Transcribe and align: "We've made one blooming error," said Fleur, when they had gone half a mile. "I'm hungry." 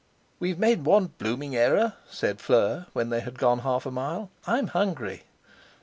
"We've 0.39 0.57
made 0.57 0.83
one 0.83 1.13
blooming 1.19 1.55
error," 1.55 1.93
said 2.09 2.41
Fleur, 2.41 2.87
when 2.93 3.11
they 3.11 3.19
had 3.19 3.37
gone 3.37 3.59
half 3.59 3.85
a 3.85 3.91
mile. 3.91 4.31
"I'm 4.47 4.69
hungry." 4.69 5.25